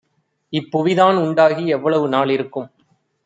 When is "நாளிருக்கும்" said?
2.09-2.67